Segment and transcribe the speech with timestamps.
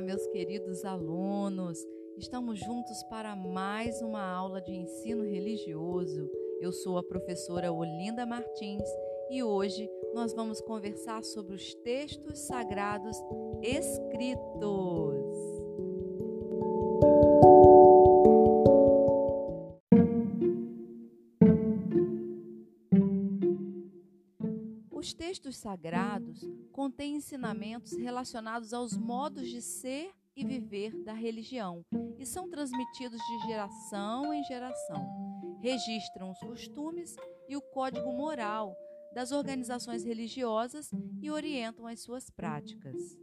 [0.00, 1.86] Olá, meus queridos alunos!
[2.16, 6.26] Estamos juntos para mais uma aula de ensino religioso.
[6.58, 8.88] Eu sou a professora Olinda Martins
[9.30, 13.14] e hoje nós vamos conversar sobre os textos sagrados
[13.62, 15.49] escritos.
[25.00, 31.82] Os textos sagrados contêm ensinamentos relacionados aos modos de ser e viver da religião
[32.18, 35.58] e são transmitidos de geração em geração.
[35.62, 37.16] Registram os costumes
[37.48, 38.76] e o código moral
[39.14, 40.90] das organizações religiosas
[41.22, 43.18] e orientam as suas práticas.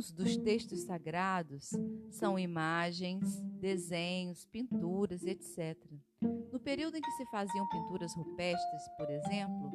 [0.00, 1.72] Alguns dos textos sagrados
[2.10, 5.76] são imagens, desenhos, pinturas, etc.
[6.50, 9.70] No período em que se faziam pinturas rupestres, por exemplo,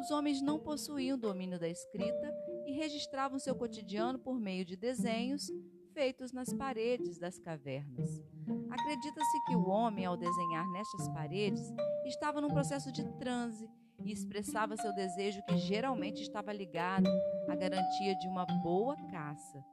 [0.00, 2.34] os homens não possuíam domínio da escrita
[2.66, 5.46] e registravam seu cotidiano por meio de desenhos
[5.92, 8.24] feitos nas paredes das cavernas.
[8.70, 11.62] Acredita-se que o homem, ao desenhar nestas paredes,
[12.06, 13.68] estava num processo de transe
[14.06, 17.10] e expressava seu desejo que geralmente estava ligado
[17.48, 19.64] à garantia de uma boa caça.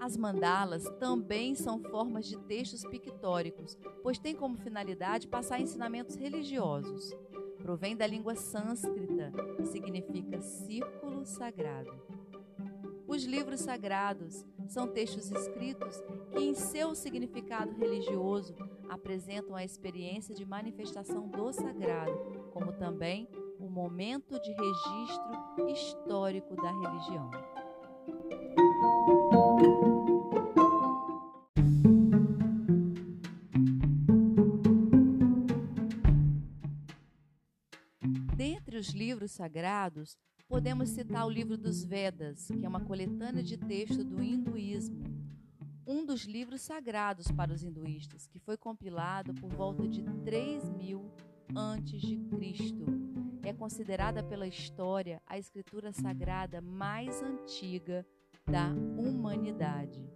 [0.00, 7.10] As mandalas também são formas de textos pictóricos, pois têm como finalidade passar ensinamentos religiosos.
[7.58, 12.23] Provém da língua sânscrita e significa círculo sagrado.
[13.14, 18.56] Os livros sagrados são textos escritos que, em seu significado religioso,
[18.88, 22.12] apresentam a experiência de manifestação do sagrado,
[22.52, 23.28] como também
[23.60, 27.30] o momento de registro histórico da religião.
[38.34, 40.18] Dentre os livros sagrados,
[40.54, 45.02] podemos citar o livro dos Vedas, que é uma coletânea de texto do hinduísmo,
[45.84, 51.10] um dos livros sagrados para os hinduístas, que foi compilado por volta de 3000
[51.56, 52.84] antes de Cristo.
[53.42, 58.06] É considerada pela história a escritura sagrada mais antiga
[58.46, 60.08] da humanidade.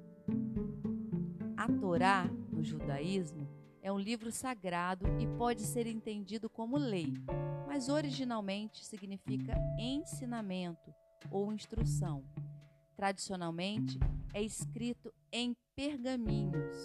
[1.57, 7.13] A Torá, no judaísmo, é um livro sagrado e pode ser entendido como lei,
[7.67, 10.93] mas originalmente significa ensinamento
[11.31, 12.25] ou instrução.
[12.97, 13.99] Tradicionalmente,
[14.35, 16.77] é escrito em pergaminhos.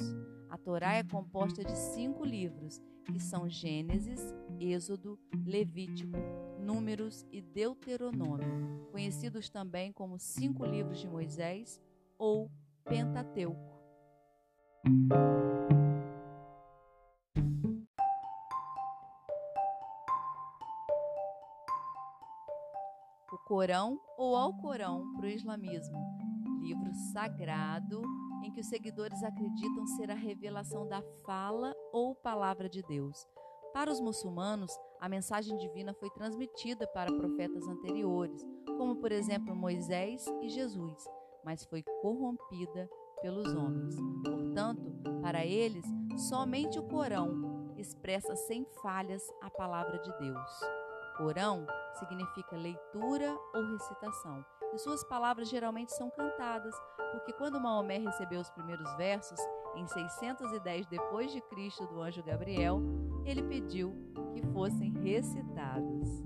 [0.50, 2.80] A Torá é composta de cinco livros,
[3.12, 4.22] que são Gênesis,
[4.60, 6.18] Êxodo, Levítico,
[6.60, 11.82] Números e Deuteronômio, conhecidos também como cinco livros de Moisés
[12.18, 12.50] ou
[12.86, 13.74] Pentateuco.
[23.54, 25.96] Corão ou Alcorão para o islamismo,
[26.60, 28.02] livro sagrado
[28.44, 33.28] em que os seguidores acreditam ser a revelação da fala ou palavra de Deus.
[33.72, 40.26] Para os muçulmanos, a mensagem divina foi transmitida para profetas anteriores, como por exemplo Moisés
[40.42, 41.08] e Jesus,
[41.46, 42.90] mas foi corrompida
[43.22, 43.96] pelos homens.
[44.26, 45.86] Portanto, para eles,
[46.28, 50.83] somente o Corão expressa sem falhas a palavra de Deus.
[51.18, 51.66] Corão
[52.00, 54.44] significa leitura ou recitação,
[54.74, 56.74] e suas palavras geralmente são cantadas,
[57.12, 59.40] porque quando Maomé recebeu os primeiros versos,
[59.76, 62.82] em 610 depois de Cristo do anjo Gabriel,
[63.26, 63.96] ele pediu
[64.34, 66.24] que fossem recitados.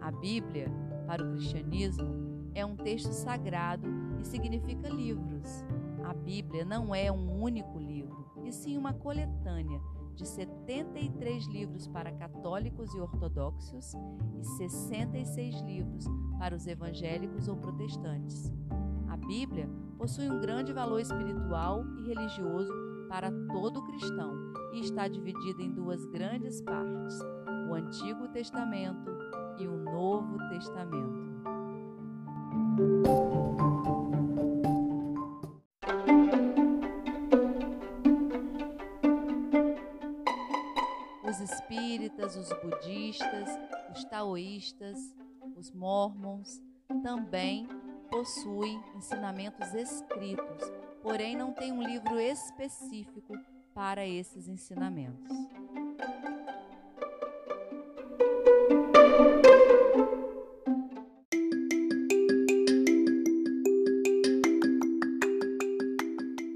[0.00, 0.68] A Bíblia,
[1.06, 3.88] para o cristianismo, é um texto sagrado
[4.20, 5.64] e significa livros.
[6.04, 9.80] A Bíblia não é um único livro, e sim uma coletânea
[10.18, 13.94] de 73 livros para católicos e ortodoxos
[14.36, 16.06] e 66 livros
[16.40, 18.52] para os evangélicos ou protestantes.
[19.08, 22.72] A Bíblia possui um grande valor espiritual e religioso
[23.08, 24.34] para todo cristão
[24.72, 27.20] e está dividida em duas grandes partes:
[27.70, 29.08] o Antigo Testamento
[29.56, 31.28] e o Novo Testamento.
[41.68, 43.48] espíritas, os budistas,
[43.94, 45.14] os taoístas,
[45.54, 46.62] os mormons
[47.02, 47.68] também
[48.10, 50.62] possuem ensinamentos escritos,
[51.02, 53.34] porém não tem um livro específico
[53.74, 55.30] para esses ensinamentos.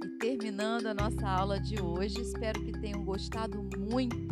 [0.02, 4.31] E terminando a nossa aula de hoje, espero que tenham gostado muito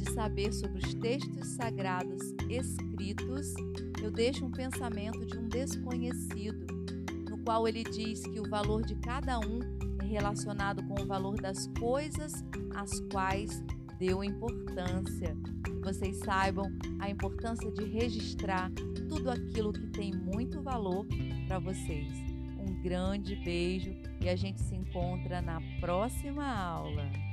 [0.00, 3.54] de saber sobre os textos sagrados escritos.
[4.02, 6.66] Eu deixo um pensamento de um desconhecido,
[7.28, 9.60] no qual ele diz que o valor de cada um
[10.02, 12.42] é relacionado com o valor das coisas
[12.74, 13.62] às quais
[13.98, 15.36] deu importância.
[15.64, 18.70] Que vocês saibam a importância de registrar
[19.08, 21.06] tudo aquilo que tem muito valor
[21.46, 22.10] para vocês.
[22.58, 27.29] Um grande beijo e a gente se encontra na próxima aula.